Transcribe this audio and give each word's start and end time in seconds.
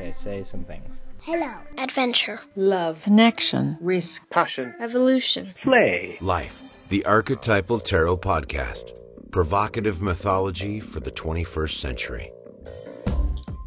Okay, 0.00 0.12
say 0.12 0.42
some 0.42 0.64
things. 0.64 1.02
Hello. 1.20 1.58
Adventure. 1.76 2.40
Love. 2.56 3.02
Connection. 3.02 3.76
Risk. 3.82 4.30
Passion. 4.30 4.74
Evolution. 4.80 5.52
Play. 5.62 6.16
Life. 6.22 6.62
The 6.88 7.04
Archetypal 7.04 7.80
Tarot 7.80 8.16
Podcast. 8.16 8.98
Provocative 9.30 10.00
mythology 10.00 10.80
for 10.80 11.00
the 11.00 11.10
21st 11.10 11.74
century. 11.74 12.32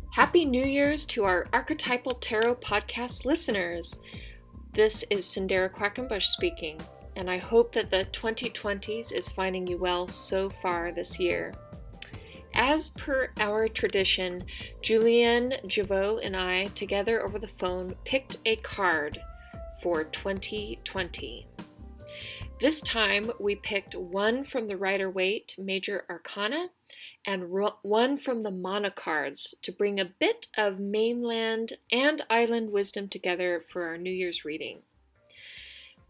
Happy 0.10 0.44
New 0.44 0.64
Year's 0.64 1.06
to 1.06 1.24
our 1.24 1.46
Archetypal 1.54 2.14
Tarot 2.14 2.56
Podcast 2.56 3.26
listeners. 3.26 4.00
This 4.74 5.06
is 5.12 5.26
Cyndera 5.26 5.72
Quackenbush 5.72 6.24
speaking, 6.24 6.82
and 7.16 7.30
I 7.30 7.38
hope 7.38 7.76
that 7.76 7.92
the 7.92 8.08
2020s 8.12 9.14
is 9.14 9.30
finding 9.30 9.68
you 9.68 9.78
well 9.78 10.08
so 10.08 10.50
far 10.50 10.92
this 10.92 11.20
year. 11.20 11.54
As 12.54 12.90
per 12.90 13.32
our 13.38 13.68
tradition, 13.68 14.46
Julienne 14.82 15.56
Givot 15.68 16.24
and 16.24 16.36
I, 16.36 16.66
together 16.76 17.26
over 17.26 17.40
the 17.40 17.48
phone, 17.48 17.96
picked 18.06 18.38
a 18.46 18.58
card 18.58 19.20
for 19.82 20.04
2020. 20.04 21.48
This 22.62 22.80
time 22.82 23.32
we 23.40 23.56
picked 23.56 23.96
one 23.96 24.46
from 24.46 24.68
the 24.68 24.78
Rider 24.78 25.10
Waite 25.10 25.56
Major 25.58 26.06
Arcana 26.10 26.70
and 27.26 27.50
one 27.82 28.18
from 28.18 28.44
the 28.44 28.52
Mana 28.52 28.92
Cards 28.92 29.56
to 29.64 29.72
bring 29.72 30.00
a 30.00 30.06
bit 30.06 30.48
of 30.56 30.80
mainland 30.80 31.74
and 31.92 32.22
island 32.30 32.72
wisdom 32.72 33.08
together 33.08 33.66
for 33.68 33.88
our 33.88 33.98
New 33.98 34.12
Year's 34.12 34.46
reading. 34.46 34.84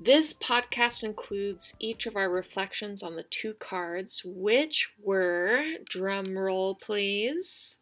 This 0.06 0.34
podcast 0.34 1.02
includes 1.02 1.74
each 1.80 2.08
of 2.08 2.18
our 2.18 2.30
reflections 2.30 3.02
on 3.02 3.16
the 3.16 3.24
two 3.24 3.54
cards, 3.54 4.22
which 4.26 4.90
were, 5.02 5.64
drum 5.90 6.38
roll 6.38 6.76
please, 6.76 7.78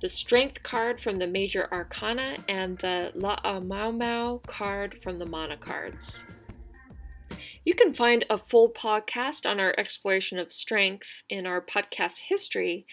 the 0.00 0.08
Strength 0.08 0.62
card 0.62 1.00
from 1.00 1.18
the 1.18 1.26
Major 1.26 1.68
Arcana 1.72 2.36
and 2.48 2.78
the 2.78 3.10
Laamaomao 3.16 4.46
card 4.46 5.00
from 5.02 5.18
the 5.18 5.26
Mana 5.26 5.56
Cards. 5.56 6.24
You 7.64 7.74
can 7.74 7.92
find 7.92 8.24
a 8.30 8.38
full 8.38 8.72
podcast 8.72 9.50
on 9.50 9.58
our 9.58 9.74
exploration 9.76 10.38
of 10.38 10.52
strength 10.52 11.08
in 11.28 11.44
our 11.44 11.60
podcast 11.60 12.20
history, 12.28 12.86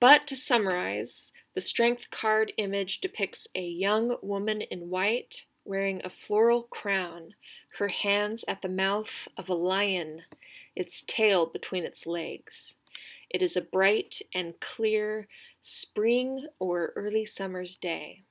but 0.00 0.26
to 0.26 0.36
summarize, 0.36 1.32
the 1.54 1.62
Strength 1.62 2.10
card 2.10 2.52
image 2.58 3.00
depicts 3.00 3.48
a 3.54 3.62
young 3.62 4.18
woman 4.20 4.60
in 4.60 4.90
white 4.90 5.46
wearing 5.66 6.00
a 6.04 6.10
floral 6.10 6.64
crown, 6.64 7.34
her 7.78 7.88
hands 7.88 8.44
at 8.48 8.62
the 8.62 8.68
mouth 8.68 9.28
of 9.36 9.48
a 9.48 9.54
lion, 9.54 10.22
its 10.74 11.02
tail 11.02 11.46
between 11.46 11.84
its 11.84 12.06
legs. 12.06 12.74
It 13.28 13.42
is 13.42 13.56
a 13.56 13.60
bright 13.60 14.22
and 14.34 14.58
clear 14.60 15.28
spring 15.62 16.46
or 16.58 16.92
early 16.94 17.24
summer's 17.24 17.76
day. 17.76 18.22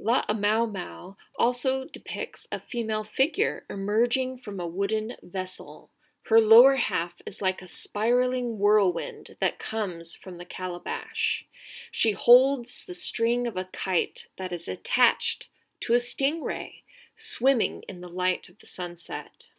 Laamaomao 0.00 1.16
also 1.36 1.84
depicts 1.84 2.46
a 2.52 2.60
female 2.60 3.04
figure 3.04 3.64
emerging 3.68 4.38
from 4.38 4.60
a 4.60 4.66
wooden 4.66 5.14
vessel. 5.22 5.90
Her 6.26 6.40
lower 6.40 6.76
half 6.76 7.14
is 7.26 7.40
like 7.40 7.62
a 7.62 7.68
spiraling 7.68 8.58
whirlwind 8.58 9.36
that 9.40 9.58
comes 9.58 10.14
from 10.14 10.38
the 10.38 10.44
calabash. 10.44 11.46
She 11.90 12.12
holds 12.12 12.84
the 12.84 12.94
string 12.94 13.46
of 13.46 13.56
a 13.56 13.64
kite 13.64 14.26
that 14.36 14.52
is 14.52 14.68
attached 14.68 15.48
to 15.80 15.94
a 15.94 15.98
stingray 15.98 16.82
swimming 17.16 17.82
in 17.88 18.00
the 18.00 18.08
light 18.08 18.48
of 18.48 18.58
the 18.58 18.66
sunset. 18.66 19.50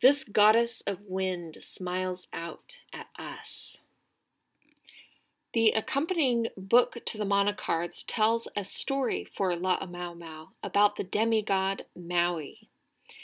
This 0.00 0.24
goddess 0.24 0.82
of 0.82 0.98
wind 1.06 1.58
smiles 1.60 2.28
out 2.32 2.78
at 2.92 3.06
us. 3.18 3.80
The 5.54 5.70
accompanying 5.70 6.48
book 6.56 6.98
to 7.06 7.18
the 7.18 7.24
Mana 7.24 7.54
Cards 7.54 8.04
tells 8.04 8.48
a 8.54 8.64
story 8.64 9.26
for 9.32 9.50
Laamaomao 9.54 10.48
about 10.62 10.96
the 10.96 11.04
demigod 11.04 11.86
Maui. 11.96 12.68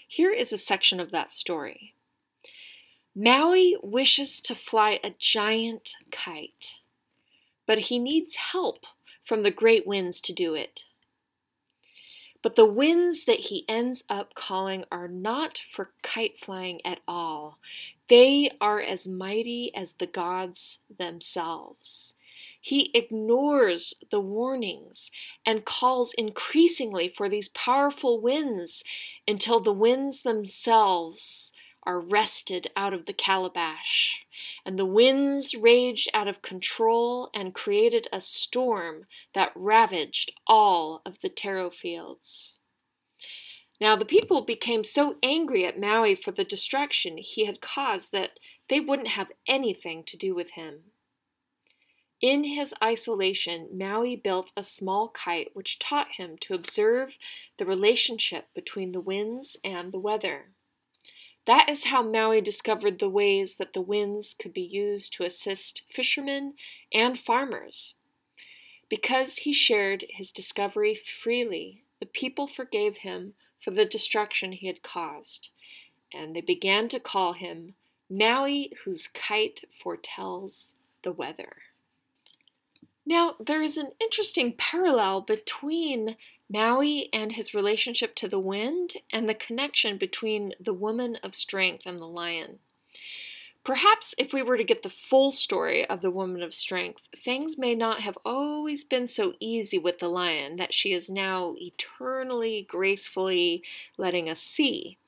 Here 0.09 0.33
is 0.33 0.53
a 0.53 0.59
section 0.59 1.01
of 1.01 1.11
that 1.11 1.31
story. 1.31 1.95
Maui 3.15 3.77
wishes 3.83 4.41
to 4.41 4.55
fly 4.55 4.99
a 5.05 5.15
giant 5.19 5.95
kite, 6.11 6.75
but 7.67 7.79
he 7.79 7.99
needs 7.99 8.37
help 8.37 8.87
from 9.23 9.43
the 9.43 9.51
great 9.51 9.87
winds 9.87 10.21
to 10.23 10.33
do 10.33 10.55
it. 10.55 10.85
But 12.45 12.57
the 12.57 12.67
winds 12.67 13.25
that 13.25 13.41
he 13.41 13.65
ends 13.71 14.05
up 14.11 14.35
calling 14.35 14.85
are 14.93 15.09
not 15.09 15.63
for 15.71 15.95
kite 16.03 16.39
flying 16.39 16.85
at 16.85 17.01
all. 17.09 17.59
They 18.11 18.51
are 18.61 18.81
as 18.83 19.09
mighty 19.09 19.75
as 19.75 19.95
the 19.95 20.07
gods 20.07 20.79
themselves. 20.95 22.15
He 22.61 22.91
ignores 22.93 23.95
the 24.11 24.21
warnings 24.21 25.11
and 25.47 25.65
calls 25.65 26.13
increasingly 26.13 27.09
for 27.09 27.31
these 27.31 27.49
powerful 27.49 28.21
winds 28.21 28.85
until 29.27 29.61
the 29.61 29.73
winds 29.73 30.21
themselves 30.21 31.51
are 31.87 32.01
wrested 32.01 32.69
out 32.77 32.93
of 32.93 33.07
the 33.07 33.13
calabash, 33.13 34.25
and 34.65 34.79
the 34.79 34.87
winds 34.87 35.55
raged 35.55 36.09
out 36.15 36.29
of 36.29 36.43
control 36.43 37.31
and 37.35 37.55
created 37.55 38.09
a 38.13 38.21
storm 38.21 39.07
that 39.35 39.53
ravaged 39.55 40.33
all 40.47 41.03
of 41.05 41.21
the 41.21 41.29
taro 41.29 41.71
fields. 41.71 42.55
Now, 43.81 43.97
the 43.97 44.05
people 44.05 44.43
became 44.43 44.85
so 44.85 45.17
angry 45.23 45.67
at 45.67 45.79
Maui 45.79 46.15
for 46.15 46.31
the 46.31 46.45
destruction 46.45 47.19
he 47.19 47.45
had 47.45 47.61
caused 47.61 48.13
that 48.13 48.39
they 48.69 48.81
wouldn't 48.81 49.09
have 49.09 49.33
anything 49.47 50.05
to 50.05 50.17
do 50.17 50.35
with 50.35 50.53
him. 50.53 50.85
In 52.21 52.45
his 52.45 52.73
isolation, 52.83 53.69
Maui 53.71 54.17
built 54.17 54.53
a 54.57 54.65
small 54.65 55.09
kite 55.09 55.51
which 55.53 55.79
taught 55.79 56.13
him 56.13 56.39
to 56.39 56.55
observe 56.55 57.19
the 57.59 57.67
relationship 57.67 58.47
between 58.55 58.93
the 58.93 59.01
winds 59.01 59.59
and 59.63 59.93
the 59.93 59.99
weather. 59.99 60.54
That 61.47 61.69
is 61.69 61.85
how 61.85 62.03
Maui 62.03 62.41
discovered 62.41 62.99
the 62.99 63.09
ways 63.09 63.57
that 63.57 63.75
the 63.75 63.83
winds 63.83 64.35
could 64.35 64.53
be 64.53 64.63
used 64.63 65.13
to 65.15 65.25
assist 65.25 65.83
fishermen 65.93 66.55
and 66.93 67.19
farmers. 67.19 67.95
Because 68.89 69.39
he 69.39 69.53
shared 69.53 70.05
his 70.09 70.33
discovery 70.33 70.95
freely, 70.95 71.83
the 72.01 72.07
people 72.07 72.47
forgave 72.47 72.99
him 72.99 73.35
for 73.63 73.71
the 73.71 73.85
destruction 73.85 74.53
he 74.53 74.67
had 74.67 74.83
caused, 74.83 75.51
and 76.13 76.35
they 76.35 76.41
began 76.41 76.89
to 76.89 77.01
call 77.01 77.33
him 77.33 77.75
Maui, 78.11 78.73
whose 78.85 79.09
kite 79.09 79.65
foretells 79.83 80.75
the 81.03 81.13
weather. 81.13 81.57
Now, 83.07 83.37
there 83.39 83.63
is 83.63 83.77
an 83.77 83.91
interesting 84.01 84.55
parallel 84.57 85.21
between 85.21 86.17
Maui 86.49 87.09
and 87.13 87.33
his 87.33 87.55
relationship 87.55 88.15
to 88.17 88.29
the 88.29 88.39
wind, 88.39 88.95
and 89.11 89.29
the 89.29 89.35
connection 89.35 89.97
between 89.97 90.53
the 90.61 90.75
woman 90.75 91.17
of 91.23 91.35
strength 91.35 91.87
and 91.87 92.01
the 92.01 92.07
lion. 92.07 92.59
Perhaps 93.65 94.15
if 94.19 94.35
we 94.35 94.43
were 94.43 94.59
to 94.59 94.65
get 94.65 94.83
the 94.83 94.91
full 94.91 95.31
story 95.31 95.87
of 95.87 96.03
the 96.03 96.11
woman 96.11 96.43
of 96.43 96.53
strength, 96.53 97.09
things 97.17 97.57
may 97.57 97.75
not 97.75 98.03
have 98.03 98.19
always 98.23 98.85
been 98.85 99.07
so 99.07 99.33
easy 99.41 99.79
with 99.79 100.01
the 100.01 100.09
lion 100.09 100.57
that 100.57 100.75
she 100.75 100.93
is 100.93 101.09
now 101.09 101.55
eternally 101.57 102.67
gracefully 102.69 103.63
letting 103.97 104.29
us 104.29 104.41
see. 104.41 104.99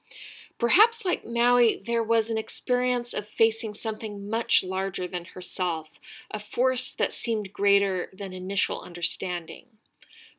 Perhaps, 0.58 1.04
like 1.04 1.26
Maui, 1.26 1.82
there 1.84 2.02
was 2.02 2.30
an 2.30 2.38
experience 2.38 3.12
of 3.12 3.28
facing 3.28 3.74
something 3.74 4.26
much 4.26 4.64
larger 4.64 5.06
than 5.06 5.26
herself, 5.26 5.88
a 6.30 6.40
force 6.40 6.94
that 6.94 7.12
seemed 7.12 7.52
greater 7.52 8.08
than 8.16 8.32
initial 8.32 8.80
understanding. 8.80 9.66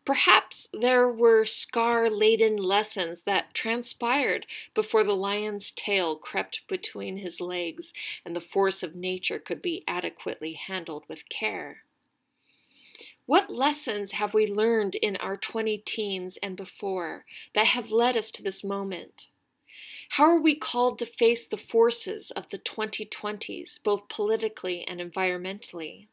Perhaps 0.08 0.70
there 0.72 1.10
were 1.10 1.44
scar 1.44 2.10
laden 2.10 2.56
lessons 2.56 3.24
that 3.24 3.54
transpired 3.54 4.46
before 4.74 5.04
the 5.04 5.14
lion's 5.14 5.70
tail 5.70 6.16
crept 6.16 6.66
between 6.70 7.18
his 7.18 7.42
legs 7.42 7.92
and 8.24 8.34
the 8.34 8.40
force 8.40 8.84
of 8.84 8.96
nature 8.96 9.38
could 9.38 9.62
be 9.62 9.84
adequately 9.86 10.54
handled 10.54 11.04
with 11.10 11.28
care. 11.28 11.84
What 13.26 13.50
lessons 13.50 14.14
have 14.14 14.34
we 14.34 14.48
learned 14.48 14.96
in 14.96 15.18
our 15.18 15.36
20 15.36 15.80
teens 15.80 16.38
and 16.38 16.56
before 16.56 17.26
that 17.54 17.66
have 17.66 17.92
led 17.92 18.16
us 18.16 18.32
to 18.32 18.42
this 18.42 18.64
moment? 18.64 19.28
How 20.12 20.24
are 20.24 20.40
we 20.40 20.56
called 20.56 21.00
to 21.00 21.06
face 21.06 21.46
the 21.46 21.58
forces 21.58 22.32
of 22.32 22.48
the 22.48 22.60
2020s, 22.60 23.84
both 23.84 24.08
politically 24.08 24.88
and 24.88 25.02
environmentally? 25.02 26.08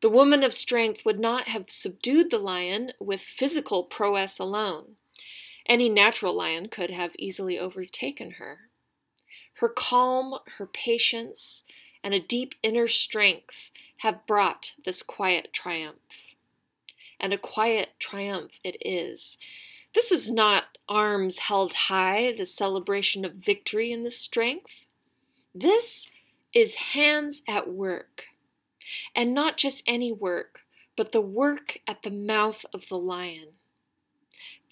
The 0.00 0.08
woman 0.08 0.42
of 0.42 0.54
strength 0.54 1.04
would 1.04 1.20
not 1.20 1.48
have 1.48 1.70
subdued 1.70 2.30
the 2.30 2.38
lion 2.38 2.92
with 2.98 3.20
physical 3.20 3.84
prowess 3.84 4.38
alone. 4.38 4.96
Any 5.66 5.88
natural 5.90 6.34
lion 6.34 6.68
could 6.68 6.90
have 6.90 7.12
easily 7.18 7.58
overtaken 7.58 8.32
her. 8.32 8.70
Her 9.54 9.68
calm, 9.68 10.38
her 10.56 10.66
patience, 10.66 11.64
and 12.02 12.14
a 12.14 12.20
deep 12.20 12.54
inner 12.62 12.88
strength 12.88 13.70
have 13.98 14.26
brought 14.26 14.72
this 14.86 15.02
quiet 15.02 15.52
triumph. 15.52 15.98
And 17.20 17.34
a 17.34 17.38
quiet 17.38 17.90
triumph 17.98 18.52
it 18.64 18.78
is. 18.80 19.36
This 19.94 20.10
is 20.10 20.30
not 20.30 20.78
arms 20.88 21.38
held 21.38 21.74
high 21.74 22.32
the 22.32 22.46
celebration 22.46 23.26
of 23.26 23.34
victory 23.34 23.92
in 23.92 24.02
the 24.02 24.10
strength. 24.10 24.86
This 25.54 26.10
is 26.54 26.74
hands 26.76 27.42
at 27.46 27.70
work 27.70 28.29
and 29.14 29.34
not 29.34 29.56
just 29.56 29.82
any 29.86 30.12
work, 30.12 30.60
but 30.96 31.12
the 31.12 31.20
work 31.20 31.78
at 31.86 32.02
the 32.02 32.10
mouth 32.10 32.64
of 32.72 32.88
the 32.88 32.98
lion. 32.98 33.48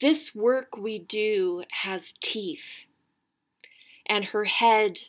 This 0.01 0.35
work 0.35 0.77
we 0.77 0.99
do 0.99 1.65
has 1.71 2.15
teeth, 2.21 2.85
and 4.07 4.27
her 4.27 4.45
head 4.45 5.03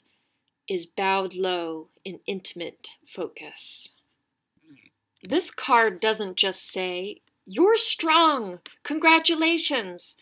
is 0.68 0.86
bowed 0.86 1.34
low 1.34 1.88
in 2.06 2.20
intimate 2.26 2.90
focus. 3.08 3.92
This 5.22 5.52
card 5.52 6.00
doesn't 6.00 6.38
just 6.38 6.66
say, 6.72 7.22
You're 7.46 7.76
strong! 7.76 8.60
Congratulations! 8.84 10.16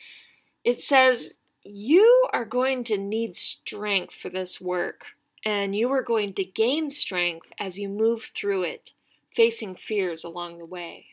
It 0.64 0.80
says, 0.80 1.40
You 1.64 2.28
are 2.34 2.46
going 2.46 2.84
to 2.86 2.98
need 2.98 3.36
strength 3.36 4.16
for 4.16 4.30
this 4.30 4.60
work, 4.60 5.06
and 5.44 5.76
you 5.76 5.92
are 5.92 6.04
going 6.04 6.34
to 6.34 6.44
gain 6.44 6.90
strength 6.90 7.52
as 7.60 7.78
you 7.78 7.90
move 7.90 8.32
through 8.36 8.64
it, 8.64 8.92
facing 9.36 9.76
fears 9.76 10.24
along 10.24 10.58
the 10.58 10.66
way. 10.66 11.08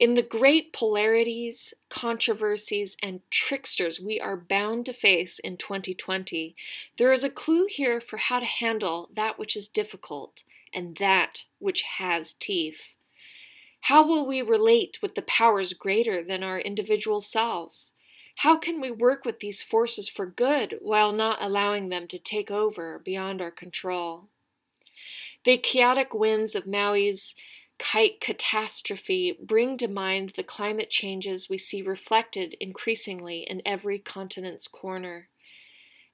In 0.00 0.14
the 0.14 0.22
great 0.22 0.72
polarities, 0.72 1.74
controversies, 1.90 2.96
and 3.02 3.20
tricksters 3.30 4.00
we 4.00 4.18
are 4.18 4.36
bound 4.36 4.86
to 4.86 4.94
face 4.94 5.38
in 5.38 5.58
2020, 5.58 6.56
there 6.96 7.12
is 7.12 7.22
a 7.22 7.28
clue 7.28 7.66
here 7.66 8.00
for 8.00 8.16
how 8.16 8.40
to 8.40 8.46
handle 8.46 9.10
that 9.14 9.38
which 9.38 9.54
is 9.54 9.68
difficult 9.68 10.42
and 10.72 10.96
that 10.96 11.44
which 11.58 11.82
has 11.98 12.32
teeth. 12.32 12.94
How 13.82 14.06
will 14.06 14.26
we 14.26 14.40
relate 14.40 14.98
with 15.02 15.16
the 15.16 15.22
powers 15.22 15.74
greater 15.74 16.24
than 16.24 16.42
our 16.42 16.58
individual 16.58 17.20
selves? 17.20 17.92
How 18.40 18.56
can 18.56 18.80
we 18.80 18.90
work 18.90 19.26
with 19.26 19.40
these 19.40 19.62
forces 19.62 20.08
for 20.08 20.24
good 20.24 20.78
while 20.80 21.12
not 21.12 21.42
allowing 21.42 21.90
them 21.90 22.08
to 22.08 22.18
take 22.18 22.50
over 22.50 22.98
beyond 22.98 23.42
our 23.42 23.50
control? 23.50 24.28
The 25.44 25.58
chaotic 25.58 26.14
winds 26.14 26.54
of 26.54 26.66
Maui's 26.66 27.34
kite 27.78 28.18
catastrophe 28.18 29.36
bring 29.38 29.76
to 29.76 29.88
mind 29.88 30.32
the 30.36 30.42
climate 30.42 30.88
changes 30.88 31.50
we 31.50 31.58
see 31.58 31.82
reflected 31.82 32.56
increasingly 32.60 33.40
in 33.40 33.60
every 33.66 33.98
continent's 33.98 34.68
corner. 34.68 35.28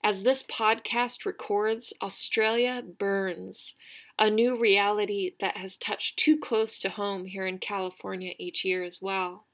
As 0.03 0.25
this 0.25 0.43
podcast 0.43 1.25
records, 1.25 1.93
Australia 2.03 2.83
burns, 2.83 3.77
a 4.19 4.31
new 4.31 4.59
reality 4.59 5.35
that 5.39 5.59
has 5.59 5.77
touched 5.77 6.19
too 6.19 6.37
close 6.37 6.81
to 6.81 6.89
home 6.89 7.27
here 7.27 7.47
in 7.47 7.59
California 7.59 8.33
each 8.37 8.65
year 8.65 8.83
as 8.83 9.01
well. 9.01 9.46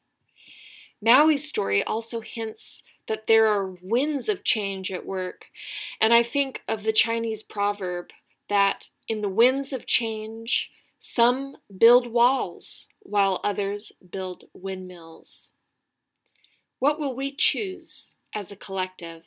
Maui's 1.05 1.49
story 1.49 1.83
also 1.83 2.21
hints 2.21 2.85
that 3.09 3.27
there 3.27 3.47
are 3.47 3.77
winds 3.83 4.29
of 4.29 4.45
change 4.45 4.93
at 4.93 5.05
work, 5.05 5.47
and 6.01 6.15
I 6.15 6.23
think 6.23 6.63
of 6.69 6.85
the 6.85 6.93
Chinese 6.93 7.43
proverb 7.43 8.11
that 8.49 8.89
in 9.09 9.21
the 9.21 9.29
winds 9.29 9.73
of 9.73 9.87
change, 9.87 10.71
some 11.01 11.57
build 11.77 12.07
walls 12.07 12.87
while 13.01 13.41
others 13.43 13.91
build 14.11 14.45
windmills. 14.55 15.51
What 16.79 17.01
will 17.01 17.17
we 17.17 17.35
choose 17.35 18.17
as 18.35 18.53
a 18.53 18.57
collective? 18.57 19.25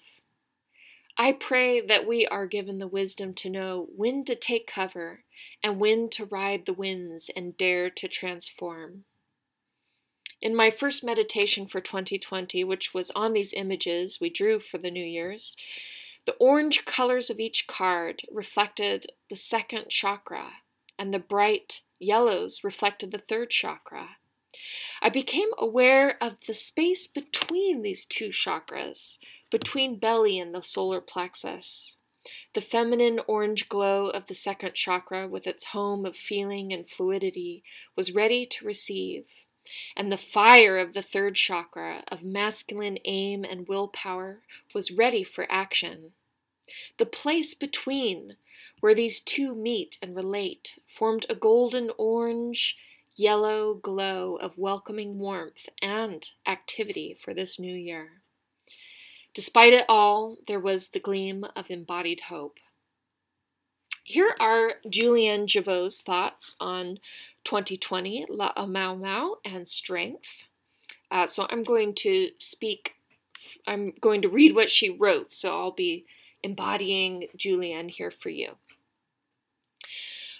I 1.17 1.31
pray 1.33 1.79
that 1.81 2.07
we 2.07 2.25
are 2.27 2.47
given 2.47 2.79
the 2.79 2.87
wisdom 2.87 3.33
to 3.35 3.49
know 3.49 3.87
when 3.95 4.25
to 4.25 4.35
take 4.35 4.67
cover 4.67 5.23
and 5.63 5.79
when 5.79 6.09
to 6.11 6.25
ride 6.25 6.65
the 6.65 6.73
winds 6.73 7.29
and 7.35 7.55
dare 7.55 7.89
to 7.89 8.07
transform. 8.07 9.05
In 10.41 10.55
my 10.55 10.69
first 10.69 11.03
meditation 11.03 11.65
for 11.65 11.81
2020, 11.81 12.63
which 12.63 12.93
was 12.93 13.11
on 13.11 13.33
these 13.33 13.53
images 13.53 14.19
we 14.19 14.29
drew 14.29 14.59
for 14.59 14.77
the 14.77 14.91
New 14.91 15.03
Year's, 15.03 15.55
the 16.25 16.33
orange 16.33 16.85
colors 16.85 17.29
of 17.29 17.39
each 17.39 17.67
card 17.67 18.21
reflected 18.31 19.07
the 19.29 19.35
second 19.35 19.89
chakra, 19.89 20.53
and 20.97 21.13
the 21.13 21.19
bright 21.19 21.81
yellows 21.99 22.63
reflected 22.63 23.11
the 23.11 23.17
third 23.17 23.49
chakra. 23.49 24.17
I 25.01 25.09
became 25.09 25.49
aware 25.57 26.21
of 26.21 26.37
the 26.47 26.53
space 26.53 27.07
between 27.07 27.81
these 27.81 28.05
two 28.05 28.29
chakras, 28.29 29.17
between 29.51 29.99
belly 29.99 30.39
and 30.39 30.53
the 30.53 30.63
solar 30.63 31.01
plexus. 31.01 31.97
The 32.53 32.61
feminine 32.61 33.19
orange 33.27 33.69
glow 33.69 34.07
of 34.07 34.25
the 34.25 34.33
second 34.33 34.73
chakra, 34.73 35.27
with 35.27 35.45
its 35.45 35.65
home 35.65 36.05
of 36.05 36.15
feeling 36.15 36.73
and 36.73 36.89
fluidity, 36.89 37.63
was 37.95 38.15
ready 38.15 38.45
to 38.47 38.65
receive. 38.65 39.25
And 39.95 40.11
the 40.11 40.17
fire 40.17 40.77
of 40.77 40.93
the 40.93 41.01
third 41.01 41.35
chakra, 41.35 42.03
of 42.07 42.23
masculine 42.23 42.99
aim 43.05 43.43
and 43.43 43.67
willpower, 43.67 44.41
was 44.73 44.91
ready 44.91 45.23
for 45.23 45.47
action. 45.49 46.11
The 46.97 47.05
place 47.05 47.53
between 47.53 48.37
where 48.79 48.95
these 48.95 49.19
two 49.19 49.55
meet 49.55 49.97
and 50.01 50.15
relate, 50.15 50.79
formed 50.87 51.25
a 51.29 51.35
golden 51.35 51.89
orange 51.97 52.77
yellow 53.15 53.73
glow 53.73 54.35
of 54.35 54.57
welcoming 54.57 55.17
warmth 55.17 55.69
and 55.81 56.27
activity 56.45 57.17
for 57.19 57.33
this 57.33 57.59
new 57.59 57.73
year. 57.73 58.21
Despite 59.33 59.73
it 59.73 59.85
all, 59.89 60.37
there 60.47 60.59
was 60.59 60.89
the 60.89 60.99
gleam 60.99 61.45
of 61.55 61.71
embodied 61.71 62.21
hope. 62.21 62.59
Here 64.03 64.35
are 64.39 64.73
Julienne 64.87 65.47
Givot's 65.47 66.01
thoughts 66.01 66.55
on 66.59 66.99
2020, 67.45 68.25
La 68.29 68.51
Mau 68.65 68.95
Mau, 68.95 69.37
and 69.45 69.67
strength. 69.67 70.45
Uh, 71.09 71.27
so 71.27 71.47
I'm 71.49 71.63
going 71.63 71.93
to 71.95 72.29
speak, 72.37 72.95
I'm 73.67 73.93
going 74.01 74.21
to 74.23 74.29
read 74.29 74.55
what 74.55 74.69
she 74.69 74.89
wrote, 74.89 75.31
so 75.31 75.57
I'll 75.57 75.71
be 75.71 76.05
embodying 76.43 77.27
Julienne 77.35 77.89
here 77.89 78.11
for 78.11 78.29
you. 78.29 78.57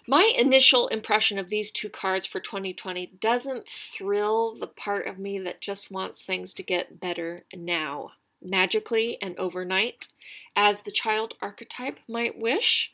My 0.07 0.31
initial 0.37 0.87
impression 0.89 1.39
of 1.39 1.49
these 1.49 1.71
two 1.71 1.89
cards 1.89 2.27
for 2.27 2.39
2020 2.39 3.13
doesn't 3.19 3.67
thrill 3.67 4.53
the 4.53 4.67
part 4.67 5.07
of 5.07 5.17
me 5.17 5.39
that 5.39 5.61
just 5.61 5.89
wants 5.89 6.21
things 6.21 6.53
to 6.55 6.63
get 6.63 6.99
better 6.99 7.45
now, 7.55 8.11
magically 8.39 9.17
and 9.19 9.35
overnight, 9.39 10.09
as 10.55 10.81
the 10.81 10.91
child 10.91 11.33
archetype 11.41 11.99
might 12.07 12.37
wish. 12.37 12.91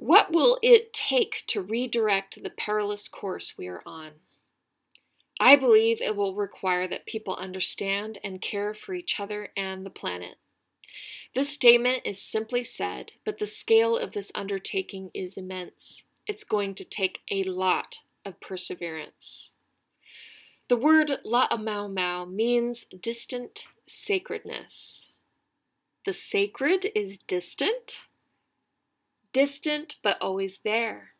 What 0.00 0.32
will 0.32 0.58
it 0.62 0.94
take 0.94 1.44
to 1.48 1.60
redirect 1.60 2.42
the 2.42 2.48
perilous 2.48 3.06
course 3.06 3.58
we 3.58 3.68
are 3.68 3.82
on? 3.84 4.12
I 5.38 5.56
believe 5.56 6.00
it 6.00 6.16
will 6.16 6.34
require 6.34 6.88
that 6.88 7.04
people 7.04 7.36
understand 7.36 8.16
and 8.24 8.40
care 8.40 8.72
for 8.72 8.94
each 8.94 9.20
other 9.20 9.50
and 9.58 9.84
the 9.84 9.90
planet. 9.90 10.36
This 11.34 11.50
statement 11.50 12.00
is 12.06 12.18
simply 12.18 12.64
said, 12.64 13.12
but 13.26 13.40
the 13.40 13.46
scale 13.46 13.94
of 13.94 14.12
this 14.12 14.32
undertaking 14.34 15.10
is 15.12 15.36
immense 15.36 16.04
it's 16.26 16.44
going 16.44 16.74
to 16.76 16.84
take 16.84 17.20
a 17.30 17.42
lot 17.42 17.98
of 18.24 18.40
perseverance. 18.40 19.52
The 20.68 20.76
word 20.76 21.18
La 21.24 21.46
Mau 21.58 21.88
Mau 21.88 22.24
means 22.24 22.86
distant 22.86 23.66
sacredness. 23.86 25.12
The 26.06 26.14
sacred 26.14 26.86
is 26.94 27.18
distant, 27.18 28.00
distant 29.32 29.96
but 30.02 30.18
always 30.20 30.58
there. 30.58 31.10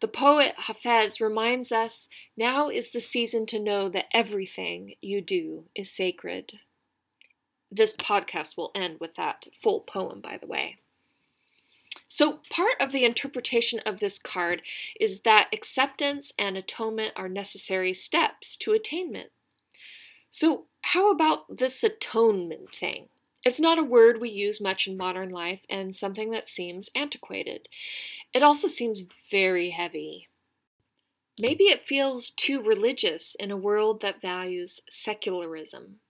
The 0.00 0.08
poet 0.08 0.54
Hafiz 0.56 1.20
reminds 1.20 1.72
us 1.72 2.08
now 2.36 2.68
is 2.68 2.90
the 2.90 3.00
season 3.00 3.46
to 3.46 3.58
know 3.58 3.88
that 3.88 4.06
everything 4.12 4.94
you 5.00 5.20
do 5.20 5.64
is 5.74 5.90
sacred. 5.90 6.58
This 7.70 7.92
podcast 7.92 8.56
will 8.56 8.70
end 8.74 9.00
with 9.00 9.14
that 9.16 9.46
full 9.60 9.80
poem, 9.80 10.20
by 10.20 10.36
the 10.38 10.46
way. 10.46 10.76
So, 12.08 12.40
part 12.50 12.74
of 12.78 12.92
the 12.92 13.04
interpretation 13.04 13.80
of 13.80 13.98
this 13.98 14.18
card 14.18 14.62
is 15.00 15.20
that 15.20 15.48
acceptance 15.52 16.32
and 16.38 16.56
atonement 16.56 17.12
are 17.16 17.28
necessary 17.28 17.92
steps 17.92 18.56
to 18.58 18.72
attainment. 18.72 19.30
So, 20.30 20.66
how 20.82 21.10
about 21.10 21.56
this 21.56 21.82
atonement 21.82 22.74
thing? 22.74 23.08
It's 23.46 23.60
not 23.60 23.78
a 23.78 23.84
word 23.84 24.20
we 24.20 24.28
use 24.28 24.60
much 24.60 24.88
in 24.88 24.96
modern 24.96 25.30
life 25.30 25.60
and 25.70 25.94
something 25.94 26.32
that 26.32 26.48
seems 26.48 26.90
antiquated. 26.96 27.68
It 28.34 28.42
also 28.42 28.66
seems 28.66 29.04
very 29.30 29.70
heavy. 29.70 30.26
Maybe 31.38 31.66
it 31.66 31.86
feels 31.86 32.30
too 32.30 32.60
religious 32.60 33.36
in 33.36 33.52
a 33.52 33.56
world 33.56 34.00
that 34.00 34.20
values 34.20 34.80
secularism. 34.90 36.00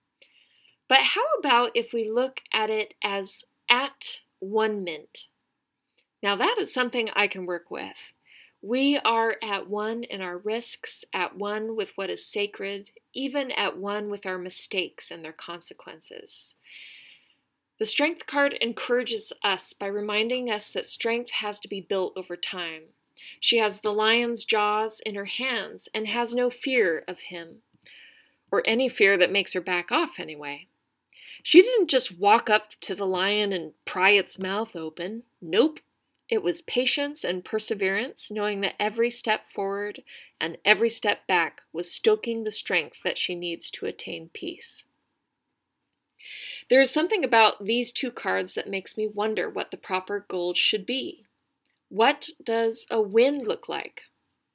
But 0.88 1.00
how 1.00 1.26
about 1.38 1.72
if 1.74 1.92
we 1.92 2.08
look 2.08 2.40
at 2.54 2.70
it 2.70 2.94
as 3.04 3.44
at 3.68 4.20
one 4.38 4.82
mint? 4.82 5.26
Now, 6.22 6.36
that 6.36 6.56
is 6.58 6.72
something 6.72 7.10
I 7.14 7.28
can 7.28 7.44
work 7.44 7.70
with. 7.70 7.98
We 8.62 8.96
are 9.04 9.36
at 9.42 9.68
one 9.68 10.04
in 10.04 10.22
our 10.22 10.38
risks, 10.38 11.04
at 11.12 11.36
one 11.36 11.76
with 11.76 11.90
what 11.96 12.08
is 12.08 12.24
sacred, 12.24 12.92
even 13.12 13.52
at 13.52 13.76
one 13.76 14.08
with 14.08 14.24
our 14.24 14.38
mistakes 14.38 15.10
and 15.10 15.22
their 15.22 15.34
consequences. 15.34 16.54
The 17.78 17.84
Strength 17.84 18.26
card 18.26 18.54
encourages 18.60 19.32
us 19.42 19.74
by 19.74 19.86
reminding 19.86 20.50
us 20.50 20.70
that 20.70 20.86
strength 20.86 21.30
has 21.30 21.60
to 21.60 21.68
be 21.68 21.80
built 21.80 22.14
over 22.16 22.36
time. 22.36 22.84
She 23.38 23.58
has 23.58 23.80
the 23.80 23.92
lion's 23.92 24.44
jaws 24.44 25.00
in 25.00 25.14
her 25.14 25.26
hands 25.26 25.88
and 25.94 26.06
has 26.06 26.34
no 26.34 26.48
fear 26.48 27.04
of 27.06 27.20
him, 27.20 27.62
or 28.50 28.62
any 28.66 28.88
fear 28.88 29.18
that 29.18 29.32
makes 29.32 29.52
her 29.52 29.60
back 29.60 29.92
off 29.92 30.18
anyway. 30.18 30.68
She 31.42 31.60
didn't 31.60 31.88
just 31.88 32.18
walk 32.18 32.48
up 32.48 32.70
to 32.80 32.94
the 32.94 33.06
lion 33.06 33.52
and 33.52 33.72
pry 33.84 34.10
its 34.10 34.38
mouth 34.38 34.74
open. 34.74 35.24
Nope. 35.42 35.80
It 36.28 36.42
was 36.42 36.62
patience 36.62 37.24
and 37.24 37.44
perseverance, 37.44 38.30
knowing 38.30 38.62
that 38.62 38.74
every 38.80 39.10
step 39.10 39.46
forward 39.46 40.02
and 40.40 40.56
every 40.64 40.88
step 40.88 41.26
back 41.26 41.60
was 41.72 41.90
stoking 41.92 42.42
the 42.42 42.50
strength 42.50 43.02
that 43.04 43.18
she 43.18 43.34
needs 43.34 43.70
to 43.72 43.86
attain 43.86 44.30
peace. 44.32 44.84
There 46.68 46.80
is 46.80 46.90
something 46.90 47.24
about 47.24 47.64
these 47.64 47.92
two 47.92 48.10
cards 48.10 48.54
that 48.54 48.68
makes 48.68 48.96
me 48.96 49.06
wonder 49.06 49.48
what 49.48 49.70
the 49.70 49.76
proper 49.76 50.24
goal 50.28 50.54
should 50.54 50.86
be. 50.86 51.26
What 51.88 52.30
does 52.42 52.86
a 52.90 53.00
win 53.00 53.44
look 53.44 53.68
like? 53.68 54.02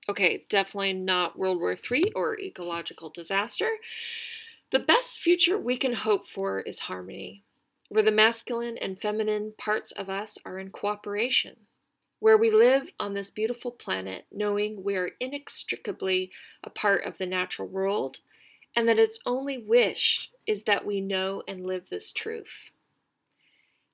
Okay, 0.09 0.45
definitely 0.49 0.93
not 0.93 1.37
World 1.37 1.59
War 1.59 1.77
III 1.89 2.11
or 2.13 2.39
ecological 2.39 3.09
disaster. 3.09 3.77
The 4.71 4.79
best 4.79 5.19
future 5.19 5.57
we 5.57 5.77
can 5.77 5.93
hope 5.93 6.27
for 6.27 6.61
is 6.61 6.79
harmony, 6.79 7.43
where 7.89 8.03
the 8.03 8.11
masculine 8.11 8.77
and 8.77 8.99
feminine 8.99 9.53
parts 9.57 9.91
of 9.91 10.09
us 10.09 10.37
are 10.45 10.57
in 10.57 10.71
cooperation, 10.71 11.67
where 12.19 12.37
we 12.37 12.49
live 12.49 12.89
on 12.99 13.13
this 13.13 13.29
beautiful 13.29 13.71
planet 13.71 14.25
knowing 14.31 14.83
we 14.83 14.95
are 14.95 15.11
inextricably 15.19 16.31
a 16.63 16.69
part 16.69 17.05
of 17.05 17.17
the 17.17 17.25
natural 17.25 17.67
world 17.67 18.19
and 18.75 18.87
that 18.87 18.99
its 18.99 19.19
only 19.25 19.57
wish 19.57 20.29
is 20.51 20.63
that 20.63 20.85
we 20.85 20.99
know 20.99 21.41
and 21.47 21.65
live 21.65 21.85
this 21.89 22.11
truth. 22.11 22.71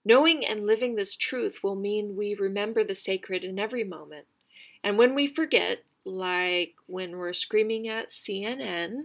Knowing 0.03 0.43
and 0.43 0.65
living 0.65 0.95
this 0.95 1.15
truth 1.15 1.59
will 1.61 1.75
mean 1.75 2.15
we 2.15 2.33
remember 2.33 2.83
the 2.83 2.95
sacred 2.95 3.43
in 3.43 3.59
every 3.59 3.83
moment. 3.83 4.25
And 4.83 4.97
when 4.97 5.13
we 5.13 5.27
forget, 5.27 5.83
like 6.03 6.73
when 6.87 7.17
we're 7.17 7.33
screaming 7.33 7.87
at 7.87 8.09
CNN, 8.09 9.03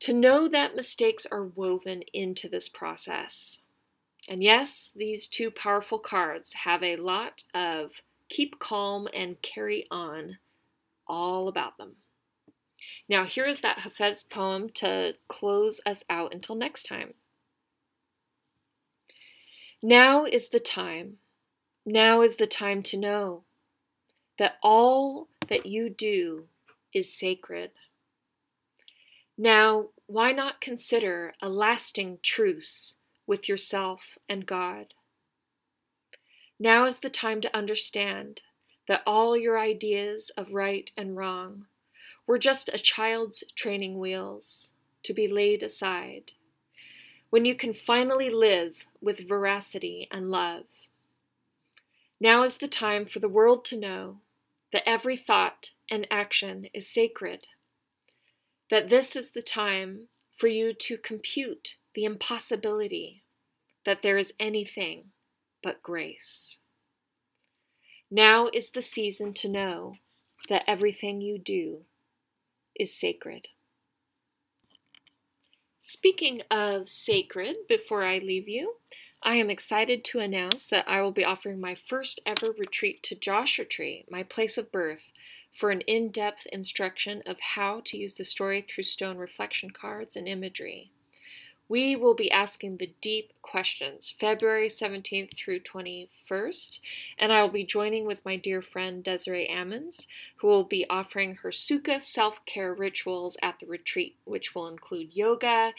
to 0.00 0.12
know 0.12 0.48
that 0.48 0.74
mistakes 0.74 1.26
are 1.30 1.44
woven 1.44 2.02
into 2.12 2.48
this 2.48 2.68
process. 2.68 3.60
And 4.28 4.42
yes, 4.42 4.90
these 4.96 5.28
two 5.28 5.52
powerful 5.52 6.00
cards 6.00 6.54
have 6.64 6.82
a 6.82 6.96
lot 6.96 7.44
of 7.54 8.02
keep 8.28 8.58
calm 8.58 9.06
and 9.14 9.40
carry 9.42 9.86
on 9.92 10.38
all 11.06 11.46
about 11.46 11.78
them. 11.78 11.96
Now, 13.08 13.24
here 13.24 13.46
is 13.46 13.60
that 13.60 13.80
Hafiz 13.80 14.22
poem 14.22 14.68
to 14.74 15.14
close 15.28 15.80
us 15.86 16.04
out 16.10 16.34
until 16.34 16.54
next 16.54 16.84
time. 16.84 17.14
Now 19.82 20.24
is 20.24 20.48
the 20.48 20.58
time, 20.58 21.18
now 21.84 22.22
is 22.22 22.36
the 22.36 22.46
time 22.46 22.82
to 22.84 22.96
know 22.96 23.44
that 24.38 24.56
all 24.62 25.28
that 25.48 25.66
you 25.66 25.88
do 25.88 26.46
is 26.92 27.12
sacred. 27.12 27.70
Now, 29.38 29.88
why 30.06 30.32
not 30.32 30.60
consider 30.60 31.34
a 31.42 31.48
lasting 31.48 32.18
truce 32.22 32.96
with 33.26 33.48
yourself 33.48 34.18
and 34.28 34.46
God? 34.46 34.94
Now 36.58 36.86
is 36.86 37.00
the 37.00 37.10
time 37.10 37.40
to 37.42 37.56
understand 37.56 38.40
that 38.88 39.02
all 39.06 39.36
your 39.36 39.58
ideas 39.58 40.30
of 40.36 40.54
right 40.54 40.90
and 40.96 41.16
wrong 41.16 41.66
were 42.26 42.38
just 42.38 42.68
a 42.68 42.78
child's 42.78 43.44
training 43.54 43.98
wheels 43.98 44.72
to 45.02 45.14
be 45.14 45.28
laid 45.28 45.62
aside. 45.62 46.32
When 47.30 47.44
you 47.44 47.54
can 47.54 47.72
finally 47.72 48.30
live 48.30 48.86
with 49.00 49.28
veracity 49.28 50.08
and 50.10 50.30
love. 50.30 50.64
Now 52.20 52.42
is 52.42 52.56
the 52.56 52.68
time 52.68 53.06
for 53.06 53.18
the 53.18 53.28
world 53.28 53.64
to 53.66 53.76
know 53.76 54.18
that 54.72 54.88
every 54.88 55.16
thought 55.16 55.70
and 55.90 56.06
action 56.10 56.66
is 56.72 56.88
sacred, 56.88 57.46
that 58.70 58.88
this 58.88 59.14
is 59.14 59.30
the 59.30 59.42
time 59.42 60.08
for 60.36 60.48
you 60.48 60.72
to 60.72 60.98
compute 60.98 61.76
the 61.94 62.04
impossibility 62.04 63.22
that 63.84 64.02
there 64.02 64.18
is 64.18 64.34
anything 64.40 65.04
but 65.62 65.82
grace. 65.82 66.58
Now 68.10 68.48
is 68.52 68.70
the 68.70 68.82
season 68.82 69.32
to 69.34 69.48
know 69.48 69.94
that 70.48 70.64
everything 70.66 71.20
you 71.20 71.38
do 71.38 71.84
is 72.78 72.92
sacred. 72.92 73.48
Speaking 75.80 76.42
of 76.50 76.88
sacred, 76.88 77.56
before 77.68 78.02
I 78.02 78.18
leave 78.18 78.48
you, 78.48 78.76
I 79.22 79.36
am 79.36 79.50
excited 79.50 80.04
to 80.04 80.18
announce 80.18 80.68
that 80.68 80.88
I 80.88 81.00
will 81.00 81.12
be 81.12 81.24
offering 81.24 81.60
my 81.60 81.74
first 81.74 82.20
ever 82.26 82.52
retreat 82.52 83.02
to 83.04 83.14
Joshua 83.14 83.64
Tree, 83.64 84.04
my 84.10 84.22
place 84.22 84.58
of 84.58 84.72
birth, 84.72 85.12
for 85.52 85.70
an 85.70 85.80
in 85.82 86.10
depth 86.10 86.46
instruction 86.52 87.22
of 87.24 87.40
how 87.40 87.80
to 87.86 87.96
use 87.96 88.16
the 88.16 88.24
story 88.24 88.62
through 88.62 88.84
stone 88.84 89.16
reflection 89.16 89.70
cards 89.70 90.16
and 90.16 90.28
imagery. 90.28 90.90
We 91.68 91.96
will 91.96 92.14
be 92.14 92.30
asking 92.30 92.76
the 92.76 92.92
deep 93.00 93.32
questions 93.42 94.14
February 94.16 94.68
17th 94.68 95.36
through 95.36 95.60
21st, 95.60 96.78
and 97.18 97.32
I 97.32 97.42
will 97.42 97.50
be 97.50 97.64
joining 97.64 98.06
with 98.06 98.24
my 98.24 98.36
dear 98.36 98.62
friend 98.62 99.02
Desiree 99.02 99.48
Ammons, 99.50 100.06
who 100.36 100.46
will 100.46 100.62
be 100.62 100.88
offering 100.88 101.36
her 101.36 101.50
Sukha 101.50 102.00
self 102.00 102.44
care 102.46 102.72
rituals 102.72 103.36
at 103.42 103.58
the 103.58 103.66
retreat, 103.66 104.16
which 104.24 104.54
will 104.54 104.68
include 104.68 105.16
yoga, 105.16 105.72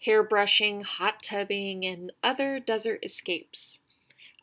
hair 0.00 0.22
brushing, 0.22 0.80
hot 0.80 1.22
tubbing, 1.22 1.84
and 1.84 2.12
other 2.22 2.58
desert 2.58 3.00
escapes. 3.02 3.80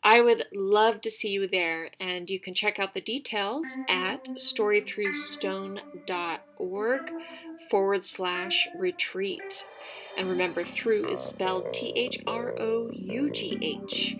I 0.04 0.20
would 0.20 0.46
love 0.52 1.00
to 1.02 1.12
see 1.12 1.28
you 1.28 1.46
there, 1.46 1.90
and 2.00 2.28
you 2.28 2.40
can 2.40 2.54
check 2.54 2.80
out 2.80 2.92
the 2.92 3.00
details 3.00 3.68
at 3.88 4.24
storythroughstone.org 4.30 7.10
forward 7.70 8.04
slash 8.04 8.66
retreat. 8.76 9.64
And 10.18 10.28
remember, 10.28 10.64
through 10.64 11.08
is 11.08 11.20
spelled 11.20 11.72
T 11.72 11.92
H 11.94 12.18
R 12.26 12.52
O 12.58 12.90
U 12.92 13.30
G 13.30 13.56
H. 13.62 14.16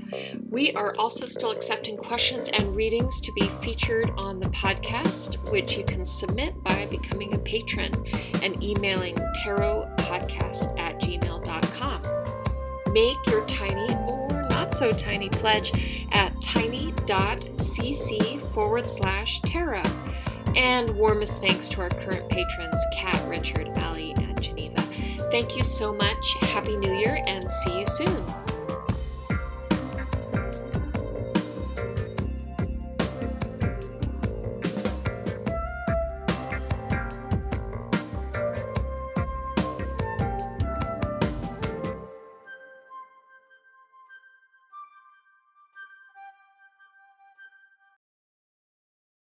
We 0.48 0.70
are 0.72 0.94
also 0.98 1.26
still 1.26 1.50
accepting 1.50 1.96
questions 1.96 2.46
and 2.48 2.76
readings 2.76 3.20
to 3.20 3.32
be 3.32 3.48
featured 3.62 4.12
on 4.16 4.38
the 4.38 4.50
podcast, 4.50 5.50
which 5.50 5.76
you 5.76 5.82
can 5.84 6.06
submit 6.06 6.62
by 6.62 6.86
becoming 6.86 7.34
a 7.34 7.38
patron 7.38 7.90
and 8.42 8.62
emailing 8.62 9.16
tarotpodcast 9.44 10.80
at 10.80 11.00
gmail.com. 11.00 12.02
Make 12.92 13.26
your 13.26 13.44
tiny 13.46 14.21
or 14.82 14.86
not 14.86 14.98
so 14.98 15.04
tiny 15.04 15.28
pledge 15.28 15.72
at 16.12 16.32
tiny.cc 16.42 18.40
forward 18.52 18.88
slash 18.88 19.40
tarot. 19.42 19.82
And 20.54 20.90
warmest 20.96 21.40
thanks 21.40 21.68
to 21.70 21.80
our 21.80 21.88
current 21.88 22.28
patrons, 22.28 22.76
Kat, 22.94 23.22
Richard, 23.28 23.70
Ali, 23.78 24.12
and 24.12 24.40
Geneva. 24.42 24.82
Thank 25.30 25.56
you 25.56 25.64
so 25.64 25.94
much. 25.94 26.36
Happy 26.42 26.76
New 26.76 26.94
Year 26.94 27.22
and 27.26 27.50
see 27.50 27.80
you 27.80 27.86
soon. 27.86 28.51